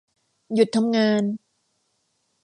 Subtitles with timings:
[0.53, 1.23] หยุดทำงาน